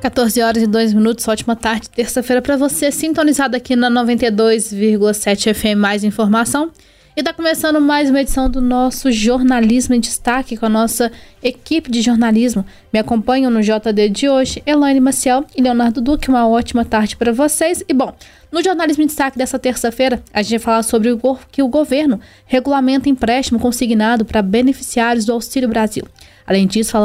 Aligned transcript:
14 0.00 0.40
horas 0.40 0.62
e 0.62 0.66
2 0.66 0.94
minutos, 0.94 1.28
ótima 1.28 1.54
tarde, 1.54 1.90
terça-feira 1.90 2.40
para 2.40 2.56
você, 2.56 2.90
sintonizado 2.90 3.54
aqui 3.54 3.76
na 3.76 3.90
92,7 3.90 5.52
FM 5.54 5.78
Mais 5.78 6.02
Informação. 6.02 6.70
E 7.14 7.20
está 7.20 7.34
começando 7.34 7.80
mais 7.82 8.08
uma 8.08 8.22
edição 8.22 8.48
do 8.48 8.62
nosso 8.62 9.12
Jornalismo 9.12 9.94
em 9.94 10.00
Destaque 10.00 10.56
com 10.56 10.64
a 10.64 10.70
nossa 10.70 11.12
equipe 11.42 11.90
de 11.90 12.00
jornalismo. 12.00 12.64
Me 12.90 12.98
acompanham 12.98 13.50
no 13.50 13.60
JD 13.60 14.08
de 14.08 14.26
hoje, 14.26 14.62
Elaine 14.64 15.00
Maciel 15.00 15.44
e 15.54 15.60
Leonardo 15.60 16.00
Duque. 16.00 16.30
Uma 16.30 16.48
ótima 16.48 16.82
tarde 16.82 17.16
para 17.16 17.30
vocês. 17.30 17.84
E 17.86 17.92
bom, 17.92 18.14
no 18.50 18.62
Jornalismo 18.62 19.02
em 19.04 19.06
Destaque 19.06 19.38
dessa 19.38 19.58
terça-feira, 19.58 20.22
a 20.32 20.42
gente 20.42 20.52
vai 20.52 20.58
falar 20.58 20.82
sobre 20.82 21.12
o 21.12 21.38
que 21.52 21.62
o 21.62 21.68
governo 21.68 22.18
regulamenta 22.46 23.08
empréstimo 23.08 23.60
consignado 23.60 24.24
para 24.24 24.42
beneficiários 24.42 25.24
do 25.24 25.32
Auxílio 25.32 25.68
Brasil. 25.68 26.04
Além 26.44 26.66
disso, 26.66 26.96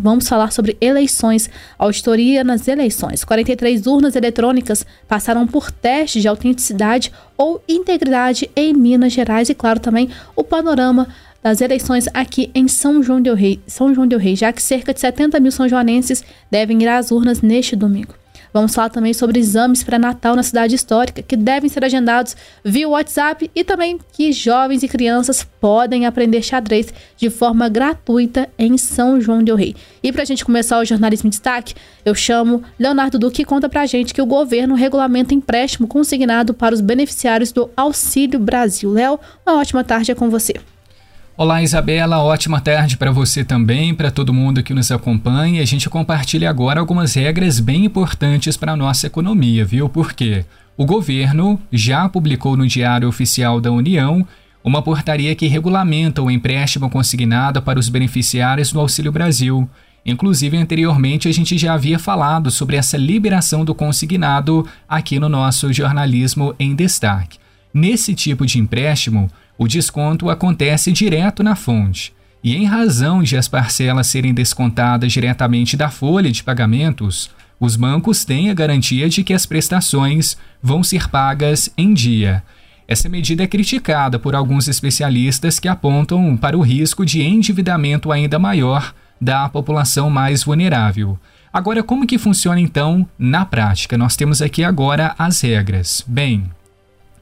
vamos 0.00 0.28
falar 0.28 0.50
sobre 0.50 0.76
eleições, 0.80 1.48
auditoria 1.78 2.42
nas 2.42 2.66
eleições. 2.66 3.22
43 3.22 3.86
urnas 3.86 4.16
eletrônicas 4.16 4.84
passaram 5.06 5.46
por 5.46 5.70
teste 5.70 6.20
de 6.20 6.26
autenticidade 6.26 7.12
ou 7.36 7.62
integridade 7.68 8.50
em 8.56 8.74
Minas 8.74 9.12
Gerais 9.12 9.48
e, 9.48 9.54
claro, 9.54 9.78
também 9.78 10.10
o 10.34 10.42
panorama 10.42 11.06
das 11.40 11.60
eleições 11.60 12.08
aqui 12.12 12.50
em 12.52 12.66
São 12.66 13.00
João 13.00 13.22
del 13.22 13.36
Rei, 13.36 13.60
São 13.68 13.94
João 13.94 14.06
del 14.06 14.18
Rei, 14.18 14.34
já 14.34 14.52
que 14.52 14.60
cerca 14.60 14.92
de 14.92 14.98
70 14.98 15.38
mil 15.38 15.52
são 15.52 15.68
joanenses 15.68 16.24
devem 16.50 16.82
ir 16.82 16.88
às 16.88 17.12
urnas 17.12 17.40
neste 17.40 17.76
domingo. 17.76 18.14
Vamos 18.52 18.74
falar 18.74 18.90
também 18.90 19.14
sobre 19.14 19.40
exames 19.40 19.82
pré-natal 19.82 20.36
na 20.36 20.42
cidade 20.42 20.74
histórica, 20.74 21.22
que 21.22 21.36
devem 21.36 21.70
ser 21.70 21.84
agendados 21.84 22.36
via 22.62 22.88
WhatsApp 22.88 23.50
e 23.54 23.64
também 23.64 23.98
que 24.12 24.30
jovens 24.30 24.82
e 24.82 24.88
crianças 24.88 25.42
podem 25.58 26.04
aprender 26.04 26.42
xadrez 26.42 26.92
de 27.16 27.30
forma 27.30 27.68
gratuita 27.68 28.48
em 28.58 28.76
São 28.76 29.20
João 29.20 29.42
del 29.42 29.56
Rei. 29.56 29.74
E 30.02 30.12
para 30.12 30.22
a 30.22 30.26
gente 30.26 30.44
começar 30.44 30.78
o 30.78 30.84
jornalismo 30.84 31.28
em 31.28 31.30
destaque, 31.30 31.74
eu 32.04 32.14
chamo 32.14 32.62
Leonardo 32.78 33.18
Duque 33.18 33.38
que 33.38 33.44
conta 33.44 33.68
para 33.68 33.82
a 33.82 33.86
gente 33.86 34.12
que 34.12 34.20
o 34.20 34.26
governo 34.26 34.74
regulamenta 34.74 35.32
empréstimo 35.32 35.86
consignado 35.86 36.52
para 36.52 36.74
os 36.74 36.80
beneficiários 36.80 37.52
do 37.52 37.70
Auxílio 37.76 38.40
Brasil. 38.40 38.90
Léo, 38.90 39.20
uma 39.46 39.58
ótima 39.58 39.84
tarde 39.84 40.10
é 40.10 40.14
com 40.14 40.28
você. 40.28 40.54
Olá, 41.40 41.62
Isabela, 41.62 42.18
ótima 42.18 42.60
tarde 42.60 42.96
para 42.96 43.12
você 43.12 43.44
também, 43.44 43.94
para 43.94 44.10
todo 44.10 44.34
mundo 44.34 44.60
que 44.60 44.74
nos 44.74 44.90
acompanha. 44.90 45.62
A 45.62 45.64
gente 45.64 45.88
compartilha 45.88 46.50
agora 46.50 46.80
algumas 46.80 47.14
regras 47.14 47.60
bem 47.60 47.84
importantes 47.84 48.56
para 48.56 48.72
a 48.72 48.76
nossa 48.76 49.06
economia, 49.06 49.64
viu? 49.64 49.88
Porque 49.88 50.44
o 50.76 50.84
governo 50.84 51.56
já 51.70 52.08
publicou 52.08 52.56
no 52.56 52.66
Diário 52.66 53.06
Oficial 53.06 53.60
da 53.60 53.70
União 53.70 54.26
uma 54.64 54.82
portaria 54.82 55.32
que 55.36 55.46
regulamenta 55.46 56.20
o 56.20 56.28
empréstimo 56.28 56.90
consignado 56.90 57.62
para 57.62 57.78
os 57.78 57.88
beneficiários 57.88 58.72
do 58.72 58.80
Auxílio 58.80 59.12
Brasil. 59.12 59.70
Inclusive, 60.04 60.56
anteriormente 60.56 61.28
a 61.28 61.32
gente 61.32 61.56
já 61.56 61.74
havia 61.74 62.00
falado 62.00 62.50
sobre 62.50 62.74
essa 62.74 62.96
liberação 62.96 63.64
do 63.64 63.76
consignado 63.76 64.66
aqui 64.88 65.20
no 65.20 65.28
nosso 65.28 65.72
jornalismo 65.72 66.52
em 66.58 66.74
destaque. 66.74 67.38
Nesse 67.72 68.12
tipo 68.12 68.44
de 68.44 68.58
empréstimo, 68.58 69.30
o 69.58 69.66
desconto 69.66 70.30
acontece 70.30 70.92
direto 70.92 71.42
na 71.42 71.56
fonte. 71.56 72.14
E 72.42 72.54
em 72.54 72.64
razão 72.64 73.22
de 73.22 73.36
as 73.36 73.48
parcelas 73.48 74.06
serem 74.06 74.32
descontadas 74.32 75.12
diretamente 75.12 75.76
da 75.76 75.90
folha 75.90 76.30
de 76.30 76.44
pagamentos, 76.44 77.28
os 77.58 77.74
bancos 77.74 78.24
têm 78.24 78.50
a 78.50 78.54
garantia 78.54 79.08
de 79.08 79.24
que 79.24 79.34
as 79.34 79.44
prestações 79.44 80.36
vão 80.62 80.84
ser 80.84 81.08
pagas 81.08 81.68
em 81.76 81.92
dia. 81.92 82.44
Essa 82.86 83.08
medida 83.08 83.42
é 83.42 83.46
criticada 83.46 84.18
por 84.18 84.34
alguns 84.34 84.68
especialistas 84.68 85.58
que 85.58 85.68
apontam 85.68 86.36
para 86.36 86.56
o 86.56 86.62
risco 86.62 87.04
de 87.04 87.20
endividamento 87.20 88.12
ainda 88.12 88.38
maior 88.38 88.94
da 89.20 89.48
população 89.48 90.08
mais 90.08 90.44
vulnerável. 90.44 91.18
Agora, 91.52 91.82
como 91.82 92.06
que 92.06 92.16
funciona 92.16 92.60
então 92.60 93.06
na 93.18 93.44
prática? 93.44 93.98
Nós 93.98 94.14
temos 94.14 94.40
aqui 94.40 94.62
agora 94.62 95.14
as 95.18 95.40
regras. 95.40 96.04
Bem, 96.06 96.48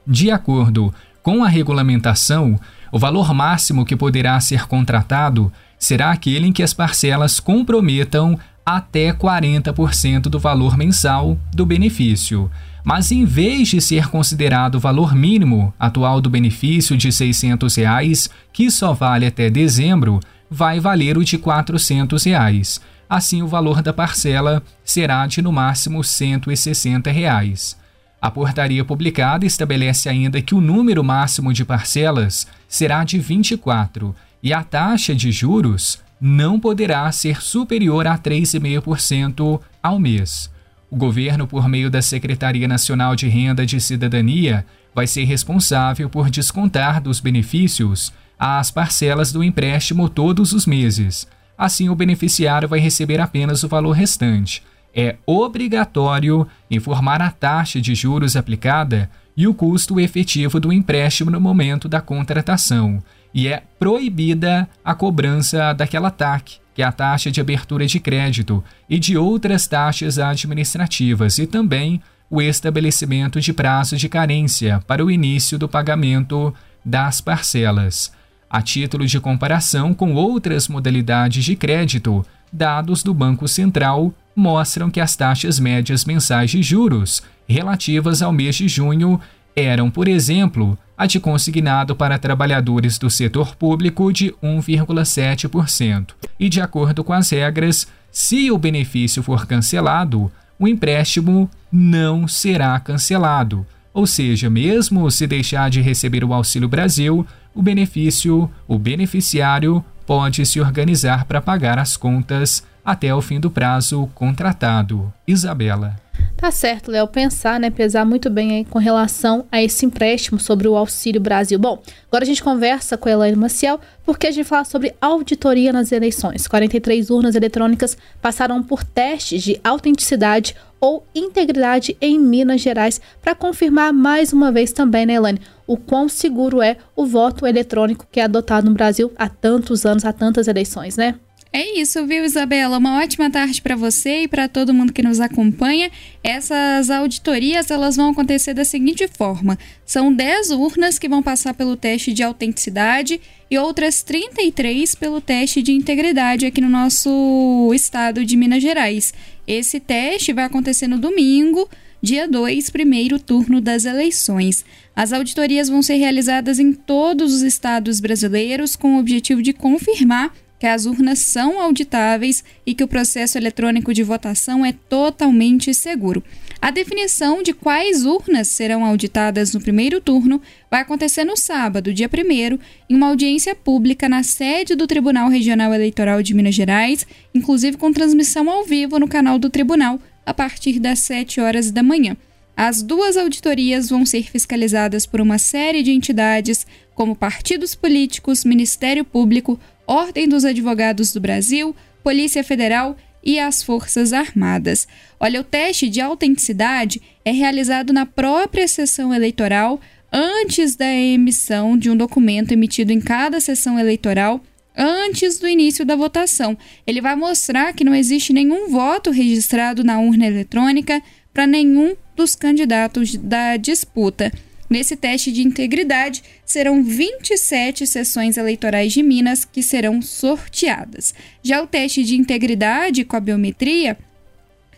de 0.07 0.31
acordo 0.31 0.93
com 1.27 1.43
a 1.43 1.49
regulamentação, 1.49 2.57
o 2.93 3.01
valor 3.01 3.35
máximo 3.35 3.85
que 3.85 3.97
poderá 3.97 4.39
ser 4.39 4.69
contratado 4.69 5.53
será 5.77 6.13
aquele 6.13 6.47
em 6.47 6.53
que 6.53 6.63
as 6.63 6.73
parcelas 6.73 7.41
comprometam 7.41 8.39
até 8.65 9.13
40% 9.13 10.29
do 10.29 10.39
valor 10.39 10.79
mensal 10.79 11.37
do 11.53 11.67
benefício. 11.67 12.49
Mas 12.85 13.11
em 13.11 13.25
vez 13.25 13.67
de 13.67 13.81
ser 13.81 14.07
considerado 14.07 14.77
o 14.77 14.81
valor 14.81 15.17
mínimo 15.17 15.75
atual 15.81 16.21
do 16.21 16.31
benefício 16.31 16.97
de 16.97 17.11
600 17.11 17.75
reais, 17.75 18.31
que 18.53 18.71
só 18.71 18.95
vale 18.95 19.27
até 19.27 19.51
dezembro, 19.51 20.21
vai 20.49 20.79
valer 20.79 21.19
o 21.19 21.25
de 21.25 21.39
400 21.39 22.23
reais. 22.23 22.81
Assim, 23.11 23.43
o 23.43 23.49
valor 23.49 23.83
da 23.83 23.93
parcela 23.93 24.63
será 24.85 25.27
de 25.27 25.43
no 25.43 25.51
máximo 25.51 26.05
160 26.05 27.11
reais. 27.11 27.77
A 28.21 28.31
portaria 28.31 28.85
publicada 28.85 29.45
estabelece 29.45 30.09
ainda 30.09 30.41
que 30.41 30.55
o 30.55 30.61
número 30.61 31.05
máximo 31.05 31.53
de 31.53 31.65
parcelas 31.65 32.47
será 32.67 33.05
de 33.05 33.19
24 33.19 34.15
e 34.43 34.53
a 34.53 34.63
taxa 34.63 35.15
de 35.15 35.31
juros 35.31 36.03
não 36.21 36.59
poderá 36.59 37.11
ser 37.13 37.43
superior 37.43 38.07
a 38.07 38.17
3,5% 38.17 39.61
ao 39.83 39.99
mês. 39.99 40.51
O 40.91 40.97
governo, 40.97 41.47
por 41.47 41.69
meio 41.69 41.91
da 41.91 42.01
Secretaria 42.01 42.67
Nacional 42.67 43.15
de 43.15 43.29
Renda 43.29 43.67
de 43.67 43.81
Cidadania, 43.81 44.65
vai 44.95 45.07
ser 45.07 45.25
responsável 45.25 46.09
por 46.09 46.31
descontar 46.31 47.01
dos 47.01 47.21
benefícios 47.21 48.13
as 48.39 48.71
parcelas 48.71 49.33
do 49.33 49.43
empréstimo 49.43 50.09
todos 50.09 50.53
os 50.53 50.65
meses. 50.65 51.27
Assim, 51.59 51.89
o 51.89 51.95
beneficiário 51.95 52.69
vai 52.69 52.79
receber 52.79 53.21
apenas 53.21 53.63
o 53.63 53.69
valor 53.69 53.93
restante 53.93 54.63
é 54.97 55.17
obrigatório 55.27 56.49
informar 56.71 57.21
a 57.21 57.31
taxa 57.31 57.79
de 57.83 57.95
juros 57.95 58.35
aplicada 58.35 59.11
e 59.37 59.47
o 59.47 59.53
custo 59.53 60.01
efetivo 60.01 60.59
do 60.59 60.73
empréstimo 60.73 61.31
no 61.31 61.39
momento 61.39 61.87
da 61.87 62.01
contratação, 62.01 63.03
e 63.35 63.47
é 63.47 63.63
proibida 63.79 64.67
a 64.83 64.95
cobrança 64.95 65.75
daquela 65.75 66.11
TAC, 66.11 66.57
que 66.75 66.81
é 66.81 66.85
a 66.87 66.93
taxa 66.93 67.31
de 67.31 67.39
abertura 67.39 67.87
de 67.87 68.01
crédito, 68.01 68.65
e 68.89 68.99
de 68.99 69.19
outras 69.19 69.67
taxas 69.67 70.19
administrativas, 70.19 71.39
e 71.39 71.47
também 71.47 72.01
o 72.31 72.41
estabelecimento 72.41 73.39
de 73.39 73.53
prazo 73.53 73.97
de 73.97 74.09
carência 74.09 74.83
para 74.87 75.05
o 75.05 75.11
início 75.11 75.59
do 75.59 75.69
pagamento 75.69 76.55
das 76.83 77.21
parcelas. 77.21 78.11
A 78.49 78.63
título 78.63 79.05
de 79.07 79.21
comparação 79.21 79.93
com 79.93 80.15
outras 80.15 80.69
modalidades 80.69 81.45
de 81.45 81.55
crédito, 81.55 82.25
dados 82.53 83.03
do 83.03 83.13
Banco 83.13 83.47
Central 83.49 84.13
mostram 84.35 84.91
que 84.91 85.01
as 85.01 85.17
taxas 85.17 85.59
médias 85.59 86.05
mensais 86.05 86.51
de 86.51 86.63
juros 86.63 87.23
relativas 87.49 88.21
ao 88.23 88.33
mês 88.33 88.57
de 88.57 88.69
junho 88.69 89.21
eram, 89.55 89.91
por 89.91 90.07
exemplo, 90.07 90.79
a 90.97 91.07
de 91.07 91.19
consignado 91.19 91.97
para 91.97 92.19
trabalhadores 92.19 92.99
do 92.99 93.09
setor 93.09 93.57
público 93.57 94.13
de 94.13 94.33
1,7%. 94.43 96.11
E 96.39 96.49
de 96.49 96.61
acordo 96.61 97.03
com 97.03 97.13
as 97.13 97.31
regras, 97.31 97.87
se 98.11 98.51
o 98.51 98.59
benefício 98.59 99.23
for 99.23 99.47
cancelado, 99.47 100.31
o 100.59 100.69
empréstimo 100.69 101.51
não 101.71 102.27
será 102.27 102.79
cancelado. 102.81 103.67
Ou 103.93 104.07
seja, 104.07 104.51
mesmo 104.51 105.11
se 105.11 105.27
deixar 105.27 105.71
de 105.71 105.81
receber 105.81 106.23
o 106.23 106.35
Auxílio 106.35 106.69
Brasil, 106.69 107.27
o 107.55 107.63
benefício, 107.63 108.51
o 108.69 108.79
beneficiário 108.79 109.83
pode 110.07 110.47
se 110.47 110.61
organizar 110.61 111.25
para 111.25 111.41
pagar 111.41 111.79
as 111.79 111.97
contas 111.97 112.65
até 112.85 113.13
o 113.13 113.21
fim 113.21 113.41
do 113.41 113.51
prazo 113.51 114.09
contratado. 114.15 115.13
Isabela. 115.27 115.97
Tá 116.37 116.51
certo, 116.51 116.91
Léo, 116.91 117.09
pensar, 117.09 117.59
né, 117.59 117.71
pesar 117.71 118.05
muito 118.05 118.29
bem 118.29 118.57
aí 118.57 118.65
com 118.67 118.79
relação 118.79 119.47
a 119.51 119.63
esse 119.63 119.87
empréstimo 119.87 120.39
sobre 120.39 120.69
o 120.69 120.77
Auxílio 120.77 121.19
Brasil. 121.19 121.59
Bom, 121.59 121.83
agora 122.09 122.25
a 122.25 122.27
gente 122.27 122.43
conversa 122.43 122.99
com 122.99 123.09
a 123.09 123.13
Elaine 123.13 123.37
Maciel, 123.39 123.81
porque 124.05 124.27
a 124.27 124.31
gente 124.31 124.47
fala 124.47 124.65
sobre 124.65 124.95
auditoria 125.01 125.73
nas 125.73 125.93
eleições. 125.93 126.47
43 126.47 127.09
urnas 127.09 127.35
eletrônicas 127.37 127.97
passaram 128.21 128.63
por 128.63 128.85
testes 128.85 129.43
de 129.43 129.59
autenticidade 129.65 130.55
ou 130.79 131.07
integridade 131.15 131.97
em 132.03 132.19
Minas 132.19 132.61
Gerais 132.61 133.01
para 133.23 133.35
confirmar 133.35 133.95
mais 133.95 134.35
uma 134.35 134.53
vez 134.53 134.73
também, 134.73 135.07
né, 135.07 135.15
Elaine, 135.15 135.41
o 135.67 135.79
quão 135.79 136.07
seguro 136.07 136.61
é 136.61 136.77
o 136.95 137.07
voto 137.07 137.47
eletrônico 137.47 138.07
que 138.13 138.21
é 138.21 138.25
adotado 138.25 138.69
no 138.69 138.77
Brasil 138.77 139.11
há 139.17 139.27
tantos 139.27 139.87
anos, 139.87 140.05
há 140.05 140.13
tantas 140.13 140.47
eleições, 140.49 140.99
né? 140.99 141.15
É 141.53 141.81
isso, 141.81 142.05
viu, 142.07 142.25
Isabela? 142.25 142.77
Uma 142.77 143.01
ótima 143.01 143.31
tarde 143.31 143.63
para 143.63 143.77
você 143.77 144.23
e 144.23 144.29
para 144.29 144.49
todo 144.49 144.75
mundo 144.75 144.93
que 144.93 145.03
nos 145.03 145.21
acompanha. 145.21 145.91
Essas 146.23 146.91
auditorias 146.91 147.71
elas 147.71 147.97
vão 147.97 148.11
acontecer 148.11 148.53
da 148.53 148.65
seguinte 148.65 149.09
forma: 149.09 149.59
são 149.85 150.13
10 150.13 150.51
urnas 150.51 150.99
que 150.99 151.09
vão 151.09 151.23
passar 151.23 151.55
pelo 151.55 151.77
teste 151.77 152.13
de 152.13 152.23
autenticidade 152.23 153.21
e 153.51 153.57
outras 153.57 154.03
33 154.03 154.95
pelo 154.97 155.21
teste 155.21 155.63
de 155.63 155.73
integridade 155.73 156.45
aqui 156.45 156.61
no 156.61 156.69
nosso 156.69 157.71
estado 157.75 158.25
de 158.25 158.37
Minas 158.37 158.63
Gerais. 158.63 159.15
Esse 159.47 159.81
teste 159.81 160.33
vai 160.33 160.45
acontecer 160.45 160.89
no 160.89 160.99
domingo, 160.99 161.69
dia 162.03 162.29
2, 162.29 162.69
primeiro 162.69 163.19
turno 163.19 163.61
das 163.61 163.85
eleições. 163.85 164.65
As 164.95 165.13
auditorias 165.13 165.69
vão 165.69 165.81
ser 165.81 165.95
realizadas 165.95 166.59
em 166.59 166.73
todos 166.73 167.33
os 167.33 167.43
estados 167.43 168.01
brasileiros 168.01 168.77
com 168.77 168.97
o 168.97 168.99
objetivo 168.99 169.41
de 169.41 169.53
confirmar 169.53 170.33
que 170.59 170.67
as 170.67 170.87
urnas 170.87 171.19
são 171.19 171.61
auditáveis 171.61 172.43
e 172.65 172.75
que 172.75 172.85
o 172.85 172.89
processo 172.89 173.37
eletrônico 173.37 173.93
de 173.93 174.03
votação 174.03 174.65
é 174.65 174.73
totalmente 174.73 175.73
seguro. 175.75 176.23
A 176.61 176.71
definição 176.71 177.43
de 177.43 177.53
quais 177.53 178.07
urnas 178.07 178.49
serão 178.49 178.85
auditadas 178.85 179.53
no 179.53 179.61
primeiro 179.61 180.01
turno 180.01 180.41
vai 180.71 180.81
acontecer 180.81 181.25
no 181.25 181.37
sábado, 181.37 181.93
dia 181.93 182.09
1, 182.09 182.59
em 182.89 182.97
uma 182.97 183.09
audiência 183.09 183.55
pública 183.55 184.09
na 184.09 184.23
sede 184.23 184.75
do 184.75 184.87
Tribunal 184.87 185.29
Regional 185.29 185.75
Eleitoral 185.75 186.23
de 186.23 186.35
Minas 186.35 186.55
Gerais, 186.55 187.07
inclusive 187.35 187.77
com 187.77 187.93
transmissão 187.93 188.51
ao 188.51 188.65
vivo 188.65 188.99
no 188.99 189.07
canal 189.07 189.39
do 189.39 189.51
tribunal, 189.51 190.01
a 190.25 190.33
partir 190.33 190.81
das 190.81 191.01
7 191.01 191.41
horas 191.41 191.71
da 191.71 191.83
manhã. 191.83 192.17
As 192.57 192.83
duas 192.83 193.19
auditorias 193.19 193.91
vão 193.91 194.07
ser 194.07 194.23
fiscalizadas 194.31 195.05
por 195.05 195.21
uma 195.21 195.37
série 195.37 195.83
de 195.83 195.93
entidades, 195.93 196.67
como 196.95 197.15
partidos 197.15 197.75
políticos, 197.75 198.47
Ministério 198.47 199.05
Público, 199.05 199.61
Ordem 199.87 200.29
dos 200.29 200.45
Advogados 200.45 201.13
do 201.13 201.21
Brasil, 201.21 201.75
Polícia 202.03 202.43
Federal 202.43 202.97
e 203.23 203.39
as 203.39 203.63
Forças 203.63 204.13
Armadas. 204.13 204.87
Olha, 205.19 205.41
o 205.41 205.45
teste 205.45 205.89
de 205.89 206.01
autenticidade 206.01 207.03
é 207.25 207.31
realizado 207.31 207.93
na 207.93 208.07
própria 208.07 208.69
sessão 208.69 209.13
eleitoral 209.13 209.81
antes 210.13 210.77
da 210.77 210.93
emissão 210.93 211.77
de 211.77 211.91
um 211.91 211.97
documento 211.97 212.53
emitido 212.53 212.93
em 212.93 213.01
cada 213.01 213.41
sessão 213.41 213.79
eleitoral 213.79 214.41
antes 214.77 215.39
do 215.39 215.49
início 215.49 215.85
da 215.85 215.97
votação. 215.97 216.57
Ele 216.87 217.01
vai 217.01 217.17
mostrar 217.17 217.73
que 217.73 217.85
não 217.85 217.95
existe 217.95 218.33
nenhum 218.33 218.69
voto 218.69 219.11
registrado 219.11 219.83
na 219.83 219.99
urna 219.99 220.27
eletrônica 220.27 221.03
para 221.33 221.47
nenhum 221.47 221.97
dos 222.15 222.35
candidatos 222.35 223.15
da 223.17 223.57
disputa. 223.57 224.33
Nesse 224.69 224.97
teste 224.97 225.31
de 225.31 225.43
integridade, 225.43 226.23
serão 226.45 226.83
27 226.83 227.87
sessões 227.87 228.37
eleitorais 228.37 228.93
de 228.93 229.03
Minas 229.03 229.45
que 229.45 229.63
serão 229.63 230.03
sorteadas. 230.03 231.15
Já 231.43 231.63
o 231.63 231.67
teste 231.67 232.03
de 232.03 232.17
integridade 232.17 233.05
com 233.05 233.17
a 233.17 233.21
biometria 233.21 233.97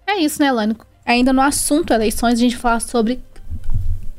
É 0.06 0.18
isso, 0.19 0.41
né, 0.41 0.51
Lani? 0.51 0.75
Ainda 1.06 1.33
no 1.33 1.41
assunto 1.41 1.91
eleições, 1.91 2.33
a 2.33 2.41
gente 2.41 2.56
fala 2.56 2.80
sobre 2.80 3.19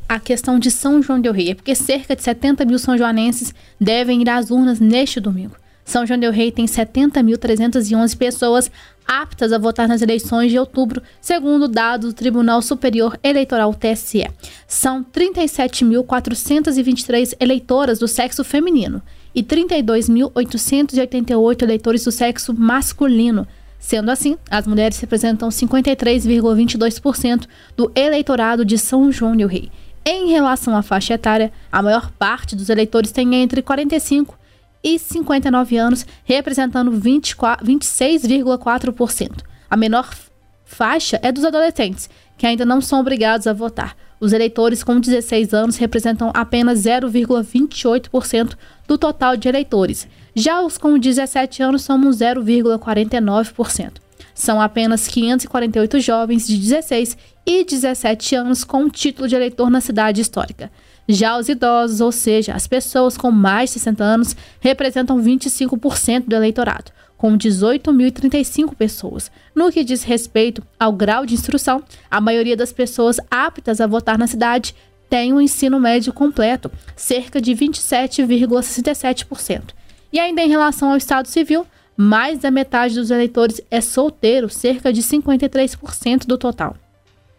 a 0.08 0.18
questão 0.18 0.58
de 0.58 0.72
São 0.72 1.00
João 1.00 1.20
del 1.20 1.32
Rei. 1.32 1.50
É 1.50 1.54
porque 1.54 1.74
cerca 1.76 2.16
de 2.16 2.22
70 2.22 2.64
mil 2.64 2.78
são 2.78 2.98
joanenses 2.98 3.54
devem 3.80 4.20
ir 4.20 4.28
às 4.28 4.50
urnas 4.50 4.80
neste 4.80 5.20
domingo. 5.20 5.54
São 5.84 6.04
João 6.04 6.18
del 6.18 6.32
Rei 6.32 6.50
tem 6.50 6.66
70.311 6.66 8.16
pessoas 8.16 8.70
aptas 9.10 9.52
a 9.52 9.58
votar 9.58 9.86
nas 9.88 10.00
eleições 10.02 10.52
de 10.52 10.58
outubro, 10.58 11.02
segundo 11.20 11.66
dados 11.66 12.10
do 12.10 12.14
Tribunal 12.14 12.62
Superior 12.62 13.18
Eleitoral 13.24 13.74
TSE. 13.74 14.30
São 14.68 15.02
37.423 15.02 17.34
eleitoras 17.40 17.98
do 17.98 18.06
sexo 18.06 18.44
feminino 18.44 19.02
e 19.34 19.42
32.888 19.42 21.62
eleitores 21.62 22.04
do 22.04 22.12
sexo 22.12 22.54
masculino. 22.54 23.48
Sendo 23.80 24.12
assim, 24.12 24.36
as 24.48 24.68
mulheres 24.68 25.00
representam 25.00 25.48
53,22% 25.48 27.48
do 27.76 27.90
eleitorado 27.96 28.64
de 28.64 28.78
São 28.78 29.10
João 29.10 29.36
del 29.36 29.48
Rei. 29.48 29.72
Em 30.04 30.30
relação 30.30 30.76
à 30.76 30.82
faixa 30.82 31.14
etária, 31.14 31.50
a 31.72 31.82
maior 31.82 32.12
parte 32.12 32.54
dos 32.54 32.68
eleitores 32.68 33.10
tem 33.10 33.34
entre 33.34 33.60
45 33.60 34.38
e 34.82 34.98
59 34.98 35.76
anos, 35.76 36.06
representando 36.24 36.90
26,4%. 36.90 39.42
A 39.68 39.76
menor 39.76 40.08
faixa 40.64 41.20
é 41.22 41.30
dos 41.30 41.44
adolescentes, 41.44 42.08
que 42.38 42.46
ainda 42.46 42.64
não 42.64 42.80
são 42.80 43.00
obrigados 43.00 43.46
a 43.46 43.52
votar. 43.52 43.94
Os 44.20 44.32
eleitores 44.32 44.84
com 44.84 45.00
16 45.00 45.54
anos 45.54 45.76
representam 45.76 46.30
apenas 46.34 46.80
0,28% 46.80 48.54
do 48.86 48.98
total 48.98 49.36
de 49.36 49.48
eleitores. 49.48 50.06
Já 50.34 50.60
os 50.60 50.76
com 50.76 50.98
17 50.98 51.62
anos 51.62 51.82
somos 51.82 52.18
0,49%. 52.18 53.92
São 54.34 54.60
apenas 54.60 55.08
548 55.08 56.00
jovens 56.00 56.46
de 56.46 56.56
16 56.56 57.16
e 57.46 57.64
17 57.64 58.34
anos 58.34 58.62
com 58.62 58.88
título 58.88 59.26
de 59.26 59.34
eleitor 59.34 59.70
na 59.70 59.80
cidade 59.80 60.20
histórica. 60.20 60.70
Já 61.12 61.36
os 61.36 61.48
idosos, 61.48 62.00
ou 62.00 62.12
seja, 62.12 62.54
as 62.54 62.68
pessoas 62.68 63.16
com 63.16 63.32
mais 63.32 63.70
de 63.70 63.80
60 63.80 64.04
anos, 64.04 64.36
representam 64.60 65.20
25% 65.20 66.28
do 66.28 66.36
eleitorado, 66.36 66.92
com 67.16 67.36
18.035 67.36 68.76
pessoas. 68.76 69.28
No 69.52 69.72
que 69.72 69.82
diz 69.82 70.04
respeito 70.04 70.62
ao 70.78 70.92
grau 70.92 71.26
de 71.26 71.34
instrução, 71.34 71.82
a 72.08 72.20
maioria 72.20 72.56
das 72.56 72.72
pessoas 72.72 73.16
aptas 73.28 73.80
a 73.80 73.88
votar 73.88 74.16
na 74.16 74.28
cidade 74.28 74.72
tem 75.08 75.32
o 75.32 75.36
um 75.36 75.40
ensino 75.40 75.80
médio 75.80 76.12
completo, 76.12 76.70
cerca 76.94 77.40
de 77.40 77.56
27,67%. 77.56 79.62
E 80.12 80.20
ainda 80.20 80.42
em 80.42 80.48
relação 80.48 80.92
ao 80.92 80.96
Estado 80.96 81.26
Civil, 81.26 81.66
mais 81.96 82.38
da 82.38 82.52
metade 82.52 82.94
dos 82.94 83.10
eleitores 83.10 83.60
é 83.68 83.80
solteiro, 83.80 84.48
cerca 84.48 84.92
de 84.92 85.02
53% 85.02 86.24
do 86.24 86.38
total. 86.38 86.76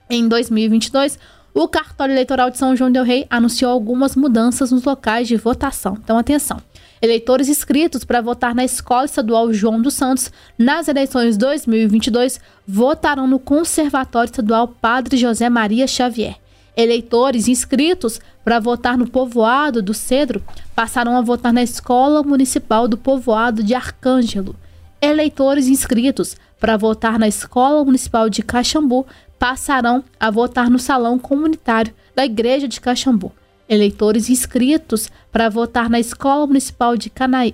Em 0.10 0.28
2022, 0.28 1.18
o 1.54 1.68
cartório 1.68 2.14
eleitoral 2.14 2.50
de 2.50 2.58
São 2.58 2.76
João 2.76 2.92
del 2.92 3.04
Rei 3.04 3.28
anunciou 3.30 3.72
algumas 3.72 4.16
mudanças 4.16 4.72
nos 4.72 4.84
locais 4.84 5.28
de 5.28 5.36
votação. 5.36 5.98
Então, 6.02 6.18
atenção. 6.18 6.62
Eleitores 7.02 7.50
inscritos 7.50 8.06
para 8.06 8.22
votar 8.22 8.54
na 8.54 8.64
Escola 8.64 9.06
Estadual 9.06 9.52
João 9.52 9.82
dos 9.82 9.96
Santos 9.96 10.32
nas 10.58 10.88
eleições 10.88 11.36
2022 11.36 12.40
votarão 12.68 13.28
no 13.28 13.40
Conservatório 13.40 14.30
Estadual 14.30 14.68
Padre 14.68 15.18
José 15.18 15.50
Maria 15.50 15.88
Xavier. 15.88 16.36
Eleitores 16.78 17.48
inscritos 17.48 18.22
para 18.46 18.60
votar 18.60 18.98
no 18.98 19.10
povoado 19.10 19.82
do 19.82 19.94
Cedro 19.94 20.42
passarão 20.76 21.18
a 21.18 21.22
votar 21.22 21.52
na 21.52 21.64
Escola 21.64 22.24
Municipal 22.24 22.88
do 22.88 22.98
Povoado 22.98 23.62
de 23.62 23.74
Arcângelo. 23.74 24.56
Eleitores 25.02 25.68
inscritos 25.68 26.38
para 26.60 26.78
votar 26.78 27.18
na 27.18 27.28
Escola 27.28 27.84
Municipal 27.84 28.30
de 28.30 28.44
Caxambu 28.44 29.06
passarão 29.42 30.04
a 30.20 30.30
votar 30.30 30.70
no 30.70 30.78
salão 30.78 31.18
comunitário 31.18 31.92
da 32.16 32.24
Igreja 32.24 32.68
de 32.68 32.80
Caxambu. 32.80 33.32
Eleitores 33.68 34.30
inscritos 34.30 35.10
para 35.32 35.50
votar 35.50 35.90
na 35.90 36.00
Escola 36.00 36.46
Municipal 36.46 36.96
de 36.96 37.10
Cana... 37.10 37.52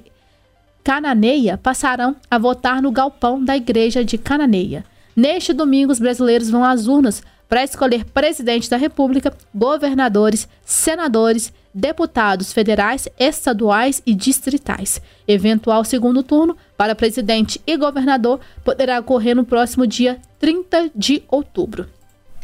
Cananeia 0.84 1.58
passarão 1.58 2.17
a 2.29 2.38
votar 2.38 2.82
no 2.82 2.91
galpão 2.91 3.41
da 3.41 3.56
Igreja 3.56 4.03
de 4.03 4.17
Cananeia. 4.17 4.84
Neste 5.15 5.53
domingo, 5.53 5.89
os 5.89 6.00
brasileiros 6.00 6.50
vão 6.50 6.62
às 6.62 6.88
urnas 6.88 7.24
para 7.48 7.63
escolher 7.63 8.03
presidente 8.03 8.70
da 8.70 8.75
República, 8.75 9.34
governadores, 9.56 10.46
senadores, 10.65 11.53
deputados 11.74 12.52
federais, 12.54 13.08
estaduais 13.20 14.02
e 14.06 14.14
distritais. 14.14 15.02
Eventual 15.28 15.84
segundo 15.84 16.24
turno 16.24 16.58
para 16.76 16.96
presidente 16.96 17.62
e 17.66 17.78
governador 17.78 18.40
poderá 18.64 19.00
ocorrer 19.00 19.36
no 19.36 19.46
próximo 19.46 19.86
dia 19.86 20.20
30 20.40 20.92
de 20.96 21.24
outubro. 21.30 21.88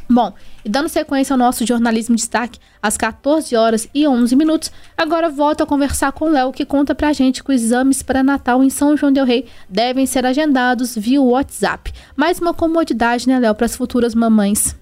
Bom, 0.10 0.34
e 0.66 0.70
dando 0.70 0.90
sequência 0.90 1.34
ao 1.34 1.38
nosso 1.38 1.66
jornalismo 1.66 2.16
de 2.16 2.22
destaque, 2.22 2.60
às 2.82 2.98
14 2.98 3.56
horas 3.56 3.88
e 3.94 4.08
11 4.08 4.36
minutos, 4.36 4.72
agora 4.98 5.30
volto 5.30 5.64
a 5.64 5.66
conversar 5.66 6.12
com 6.12 6.26
o 6.26 6.30
Léo, 6.30 6.52
que 6.52 6.66
conta 6.66 6.94
pra 6.94 7.14
gente 7.14 7.44
que 7.44 7.54
os 7.54 7.62
exames 7.62 8.04
para 8.04 8.22
Natal 8.22 8.64
em 8.64 8.70
São 8.70 8.96
João 8.98 9.12
del 9.12 9.26
Rei 9.26 9.48
devem 9.70 10.06
ser 10.06 10.26
agendados 10.26 10.96
via 10.96 11.22
WhatsApp. 11.22 11.94
Mais 12.16 12.40
uma 12.40 12.54
comodidade, 12.54 13.28
né, 13.28 13.40
Léo, 13.40 13.56
para 13.56 13.66
as 13.66 13.76
futuras 13.76 14.14
mamães. 14.14 14.76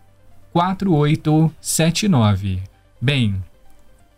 4879. 0.52 2.62
Bem, 3.00 3.36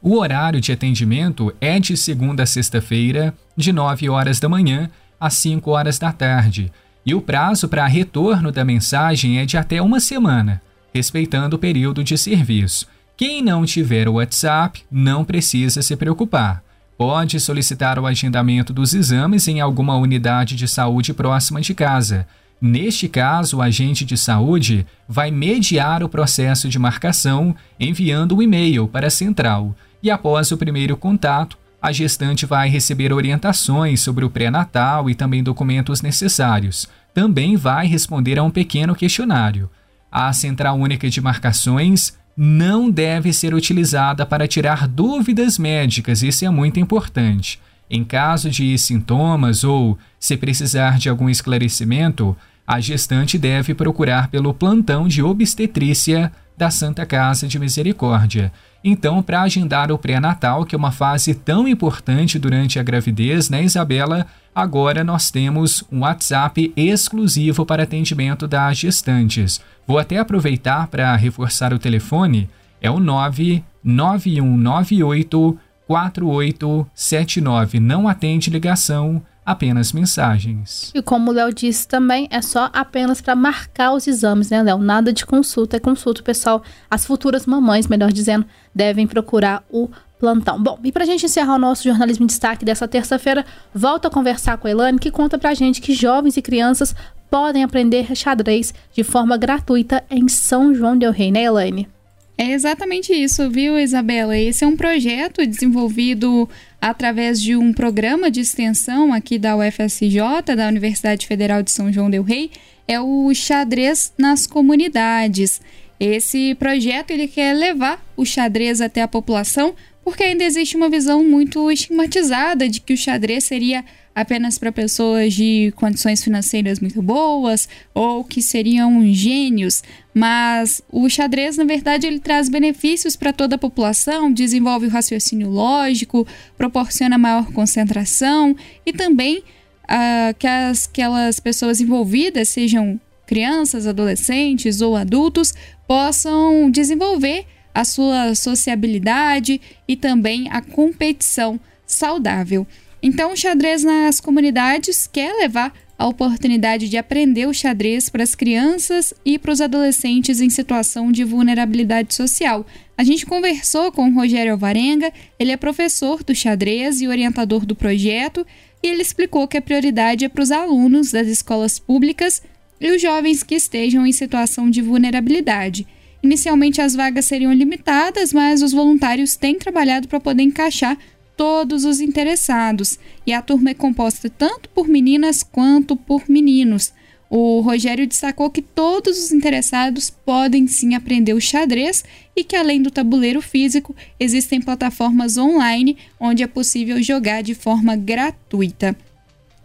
o 0.01 0.17
horário 0.17 0.61
de 0.61 0.73
atendimento 0.73 1.55
é 1.61 1.79
de 1.79 1.97
segunda 1.97 2.43
a 2.43 2.47
sexta-feira, 2.47 3.33
de 3.57 3.73
9 3.73 4.09
horas 4.09 4.41
da 4.41 4.49
manhã 4.49 4.91
às 5.21 5.35
5 5.35 5.71
horas 5.71 5.99
da 5.99 6.11
tarde, 6.11 6.73
e 7.07 7.15
o 7.15 7.21
prazo 7.21 7.69
para 7.69 7.87
retorno 7.87 8.51
da 8.51 8.65
mensagem 8.65 9.39
é 9.39 9.45
de 9.45 9.57
até 9.57 9.81
uma 9.81 10.01
semana, 10.01 10.61
respeitando 10.93 11.55
o 11.57 11.59
período 11.59 12.03
de 12.03 12.19
serviço. 12.19 12.87
Quem 13.17 13.43
não 13.43 13.65
tiver 13.65 14.09
o 14.09 14.15
WhatsApp 14.15 14.83
não 14.91 15.25
precisa 15.25 15.83
se 15.83 15.95
preocupar. 15.95 16.65
Pode 16.99 17.39
solicitar 17.39 17.99
o 17.99 18.07
agendamento 18.07 18.73
dos 18.73 18.95
exames 18.95 19.47
em 19.47 19.61
alguma 19.61 19.97
unidade 19.97 20.57
de 20.57 20.67
saúde 20.67 21.13
próxima 21.13 21.61
de 21.61 21.75
casa. 21.75 22.27
Neste 22.65 23.09
caso, 23.09 23.57
o 23.57 23.61
agente 23.61 24.05
de 24.05 24.17
saúde 24.17 24.87
vai 25.09 25.33
mediar 25.33 26.01
o 26.01 26.09
processo 26.09 26.69
de 26.69 26.79
marcação 26.79 27.57
enviando 27.79 28.37
um 28.37 28.41
e-mail 28.41 28.87
para 28.87 29.09
a 29.09 29.11
central 29.11 29.75
e 30.01 30.09
após 30.09 30.53
o 30.53 30.57
primeiro 30.57 30.97
contato, 30.97 31.59
a 31.83 31.91
gestante 31.91 32.47
vai 32.47 32.69
receber 32.69 33.13
orientações 33.13 34.01
sobre 34.01 34.25
o 34.25 34.31
pré-natal 34.31 35.11
e 35.11 35.15
também 35.17 35.43
documentos 35.43 36.03
necessários. 36.03 36.89
Também 37.13 37.57
vai 37.57 37.89
responder 37.89 38.39
a 38.39 38.45
um 38.45 38.51
pequeno 38.51 38.95
questionário. 38.95 39.69
A 40.11 40.33
Central 40.33 40.79
Única 40.79 41.11
de 41.11 41.21
Marcações 41.21 42.17
não 42.37 42.89
deve 42.89 43.33
ser 43.33 43.55
utilizada 43.55 44.25
para 44.25 44.47
tirar 44.47 44.87
dúvidas 44.87 45.59
médicas, 45.59 46.23
isso 46.23 46.45
é 46.45 46.51
muito 46.51 46.79
importante. 46.79 47.59
Em 47.91 48.05
caso 48.05 48.49
de 48.49 48.79
sintomas 48.79 49.65
ou 49.65 49.99
se 50.19 50.37
precisar 50.37 50.97
de 50.97 51.09
algum 51.09 51.29
esclarecimento, 51.29 52.37
a 52.67 52.81
gestante 52.81 53.39
deve 53.39 53.75
procurar 53.75 54.29
pelo 54.29 54.55
plantão 54.55 55.07
de 55.09 55.23
obstetrícia 55.23 56.33
da 56.57 56.71
Santa 56.71 57.05
Casa 57.05 57.47
de 57.49 57.59
Misericórdia. 57.59 58.51
Então, 58.85 59.23
para 59.23 59.43
agendar 59.43 59.93
o 59.93 59.99
pré-natal, 59.99 60.65
que 60.65 60.75
é 60.75 60.79
uma 60.79 60.91
fase 60.91 61.35
tão 61.35 61.69
importante 61.69 62.39
durante 62.39 62.79
a 62.79 62.83
gravidez, 62.83 63.51
né, 63.51 63.63
Isabela? 63.63 64.27
Agora 64.55 65.03
nós 65.03 65.31
temos 65.31 65.83
um 65.91 66.01
WhatsApp 66.01 66.71
exclusivo 66.77 67.65
para 67.65 67.85
atendimento 67.85 68.47
das 68.47 68.77
gestantes. 68.79 69.63
Vou 69.87 69.99
até 69.99 70.19
aproveitar 70.19 70.89
para 70.89 71.17
reforçar 71.17 71.73
o 71.73 71.79
telefone, 71.79 72.51
é 72.81 72.91
o 72.91 73.01
99198 73.01 75.59
4879. 75.87 77.81
Não 77.81 78.07
atende 78.09 78.51
ligação, 78.51 79.23
apenas 79.53 79.93
mensagens. 79.93 80.91
E 80.95 81.01
como 81.01 81.31
o 81.31 81.35
Léo 81.35 81.53
disse 81.53 81.87
também, 81.87 82.27
é 82.31 82.43
só 82.43 82.69
apenas 82.73 83.21
para 83.21 83.37
marcar 83.37 83.93
os 83.93 84.07
exames, 84.07 84.51
né, 84.51 84.63
Léo? 84.63 84.79
Nada 84.79 85.13
de 85.13 85.25
consulta, 85.25 85.77
é 85.77 85.81
consulta, 85.81 86.23
pessoal. 86.23 86.63
As 86.91 87.07
futuras 87.07 87.47
mamães, 87.47 87.87
melhor 87.87 88.13
dizendo, 88.13 88.45
devem 88.75 89.07
procurar 89.07 89.65
o 89.71 89.89
plantão. 90.19 90.63
Bom, 90.63 90.79
e 90.85 90.93
para 90.93 91.05
a 91.05 91.07
gente 91.07 91.27
encerrar 91.27 91.57
o 91.57 91.59
nosso 91.59 91.83
jornalismo 91.83 92.25
em 92.25 92.29
destaque 92.29 92.65
dessa 92.65 92.87
terça-feira, 92.87 93.45
volto 93.75 94.07
a 94.07 94.11
conversar 94.11 94.57
com 94.57 94.69
a 94.69 94.71
Elane, 94.71 94.99
que 94.99 95.11
conta 95.11 95.37
para 95.37 95.51
a 95.51 95.55
gente 95.55 95.81
que 95.81 95.95
jovens 95.95 96.37
e 96.37 96.43
crianças 96.43 96.95
podem 97.31 97.65
aprender 97.65 98.15
xadrez 98.15 98.75
de 98.93 99.03
forma 99.03 99.37
gratuita 99.37 100.05
em 100.11 100.29
São 100.29 100.75
João 100.75 100.97
del 100.97 101.13
Rei, 101.13 101.33
né, 101.33 101.45
Elaine? 101.45 101.89
É 102.37 102.51
exatamente 102.53 103.13
isso, 103.13 103.49
viu, 103.51 103.79
Isabela? 103.79 104.37
Esse 104.37 104.65
é 104.65 104.67
um 104.67 104.77
projeto 104.77 105.47
desenvolvido 105.47 106.49
através 106.81 107.41
de 107.41 107.55
um 107.57 107.73
programa 107.73 108.31
de 108.31 108.41
extensão 108.41 109.13
aqui 109.13 109.39
da 109.39 109.57
UFSJ, 109.57 110.19
da 110.57 110.67
Universidade 110.67 111.27
Federal 111.27 111.63
de 111.63 111.71
São 111.71 111.93
João 111.93 112.11
del 112.11 112.23
Rei, 112.23 112.51
é 112.89 113.01
o 113.01 113.33
xadrez 113.35 114.13
nas 114.19 114.47
comunidades. 114.47 115.61
Esse 116.01 116.55
projeto 116.57 117.13
ele 117.13 117.29
quer 117.29 117.55
levar 117.55 118.05
o 118.17 118.25
xadrez 118.25 118.81
até 118.81 119.03
a 119.03 119.09
população, 119.09 119.75
porque 120.03 120.25
ainda 120.25 120.43
existe 120.43 120.77
uma 120.77 120.89
visão 120.89 121.23
muito 121.23 121.71
estigmatizada 121.71 122.69
de 122.69 122.81
que 122.81 122.95
o 122.95 122.97
xadrez 122.97 123.45
seria 123.45 123.85
apenas 124.15 124.59
para 124.59 124.71
pessoas 124.71 125.33
de 125.35 125.73
condições 125.77 126.23
financeiras 126.23 126.81
muito 126.81 127.01
boas 127.01 127.69
ou 127.95 128.23
que 128.25 128.43
seriam 128.43 129.07
gênios, 129.13 129.83
mas 130.15 130.83
o 130.91 131.09
xadrez, 131.09 131.57
na 131.57 131.65
verdade, 131.65 132.07
ele 132.07 132.21
traz 132.21 132.49
benefícios 132.49 133.17
para 133.17 133.33
toda 133.33 133.57
a 133.57 133.59
população, 133.59 134.33
desenvolve 134.33 134.87
o 134.87 134.91
raciocínio 134.91 135.49
lógico, 135.49 136.27
proporciona 136.57 137.17
maior 137.17 137.51
concentração 137.53 138.55
e 138.85 138.93
também 138.93 139.39
uh, 139.39 140.35
que 140.39 140.47
as, 140.47 140.87
aquelas 140.87 141.41
pessoas 141.41 141.81
envolvidas, 141.81 142.49
sejam 142.49 143.01
crianças, 143.27 143.87
adolescentes 143.87 144.81
ou 144.81 144.95
adultos, 144.95 145.55
possam 145.87 146.71
desenvolver 146.71 147.47
a 147.75 147.85
sua 147.85 148.35
sociabilidade 148.35 149.61
e 149.89 149.97
também 149.97 150.49
a 150.51 150.61
competição 150.61 151.59
saudável. 151.87 152.67
Então, 153.03 153.33
o 153.33 153.37
xadrez 153.37 153.83
nas 153.83 154.21
comunidades 154.21 155.09
quer 155.13 155.35
levar 155.35 155.73
a 155.99 156.07
oportunidade 156.07 156.89
de 156.89 156.97
aprender 156.97 157.47
o 157.47 157.55
xadrez 157.55 158.09
para 158.09 158.23
as 158.23 158.35
crianças 158.35 159.13
e 159.25 159.39
para 159.39 159.53
os 159.53 159.61
adolescentes 159.61 160.41
em 160.41 160.51
situação 160.51 161.13
de 161.13 161.25
vulnerabilidade 161.25 162.15
social. 162.15 162.67
A 162.97 163.05
gente 163.05 163.27
conversou 163.27 163.91
com 163.93 164.09
o 164.09 164.15
Rogério 164.15 164.53
Alvarenga, 164.53 165.13
ele 165.39 165.53
é 165.53 165.57
professor 165.57 166.23
do 166.23 166.35
xadrez 166.35 167.01
e 167.01 167.09
orientador 167.09 167.67
do 167.67 167.75
projeto, 167.75 168.47
e 168.83 168.89
ele 168.89 169.03
explicou 169.03 169.47
que 169.47 169.57
a 169.57 169.63
prioridade 169.63 170.25
é 170.25 170.29
para 170.29 170.43
os 170.43 170.51
alunos 170.51 171.13
das 171.13 171.29
escolas 171.29 171.79
públicas 171.79 172.43
e 172.81 172.91
os 172.91 173.01
jovens 173.01 173.43
que 173.43 173.55
estejam 173.55 174.05
em 174.05 174.13
situação 174.13 174.69
de 174.69 174.83
vulnerabilidade. 174.83 175.87
Inicialmente 176.23 176.81
as 176.81 176.95
vagas 176.95 177.25
seriam 177.25 177.53
limitadas, 177.53 178.33
mas 178.33 178.63
os 178.63 178.73
voluntários 178.73 179.37
têm 179.37 179.57
trabalhado 179.57 180.07
para 180.07 180.21
poder 180.21 180.43
encaixar 180.43 180.97
todos 181.37 181.85
os 181.85 182.01
interessados, 182.01 182.99
e 183.27 183.33
a 183.33 183.43
turma 183.43 183.71
é 183.71 183.75
composta 183.75 184.31
tanto 184.31 184.69
por 184.69 184.89
meninas 184.89 185.43
quanto 185.43 185.97
por 185.97 186.29
meninos. 186.29 186.93
O 187.35 187.61
Rogério 187.61 188.07
destacou 188.07 188.51
que 188.51 188.61
todos 188.61 189.19
os 189.19 189.33
interessados 189.33 190.11
podem 190.11 190.67
sim 190.67 190.95
aprender 190.95 191.33
o 191.33 191.41
xadrez 191.41 192.05
e 192.37 192.45
que, 192.45 192.55
além 192.55 192.83
do 192.83 192.91
tabuleiro 192.91 193.41
físico, 193.41 193.97
existem 194.21 194.61
plataformas 194.61 195.39
online 195.39 195.97
onde 196.21 196.43
é 196.43 196.47
possível 196.47 197.03
jogar 197.03 197.43
de 197.43 197.55
forma 197.55 197.97
gratuita. 197.97 198.95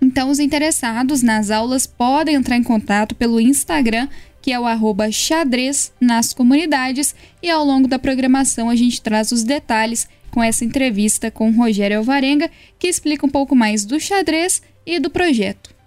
Então, 0.01 0.29
os 0.29 0.39
interessados 0.39 1.21
nas 1.21 1.51
aulas 1.51 1.85
podem 1.85 2.35
entrar 2.35 2.55
em 2.55 2.63
contato 2.63 3.13
pelo 3.13 3.41
Instagram, 3.41 4.07
que 4.41 4.53
é 4.53 4.57
o 4.57 4.65
arroba 4.65 5.11
xadrez 5.11 5.91
nas 5.99 6.33
comunidades, 6.33 7.13
e 7.43 7.49
ao 7.49 7.65
longo 7.65 7.85
da 7.85 7.99
programação 7.99 8.69
a 8.69 8.77
gente 8.77 9.01
traz 9.01 9.33
os 9.33 9.43
detalhes 9.43 10.07
com 10.31 10.43
essa 10.43 10.63
entrevista 10.63 11.31
com 11.31 11.51
Rogério 11.51 11.97
Alvarenga, 11.97 12.49
que 12.77 12.87
explica 12.87 13.25
um 13.25 13.29
pouco 13.29 13.55
mais 13.55 13.85
do 13.85 13.99
xadrez 13.99 14.61
e 14.85 14.99
do 14.99 15.09
projeto. 15.09 15.77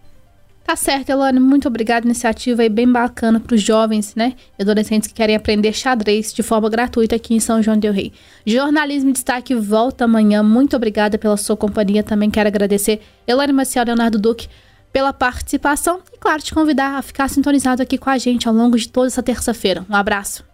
Tá 0.64 0.76
certo, 0.76 1.11
Elane, 1.11 1.40
muito 1.40 1.66
obrigada. 1.66 2.06
Iniciativa 2.06 2.62
aí 2.62 2.68
bem 2.68 2.87
bacana 2.87 3.40
para 3.40 3.56
os 3.56 3.61
jovens, 3.61 4.14
né? 4.14 4.35
Adolescentes 4.56 5.09
que 5.09 5.14
querem 5.14 5.35
aprender 5.35 5.73
xadrez 5.73 6.32
de 6.32 6.44
forma 6.44 6.70
gratuita 6.70 7.16
aqui 7.16 7.35
em 7.35 7.40
São 7.40 7.61
João 7.61 7.76
del 7.76 7.92
Rei. 7.92 8.12
Jornalismo 8.47 9.11
em 9.11 9.12
Destaque 9.12 9.52
volta 9.54 10.04
amanhã. 10.04 10.44
Muito 10.44 10.76
obrigada 10.76 11.18
pela 11.18 11.37
sua 11.37 11.56
companhia. 11.56 12.04
Também 12.04 12.30
quero 12.30 12.49
agradecer 12.49 13.00
Elane 13.26 13.52
Maciel 13.52 13.85
Leonardo 13.85 14.18
Duque 14.18 14.47
pela 14.92 15.12
participação 15.12 16.00
e, 16.12 16.18
claro, 16.18 16.42
te 16.42 16.54
convidar 16.54 16.97
a 16.97 17.02
ficar 17.02 17.28
sintonizado 17.28 17.82
aqui 17.82 17.99
com 17.99 18.11
a 18.11 18.18
gente 18.18 18.47
ao 18.47 18.54
longo 18.54 18.76
de 18.76 18.88
toda 18.88 19.09
essa 19.09 19.23
terça-feira. 19.23 19.85
Um 19.90 19.97
abraço. 19.97 20.50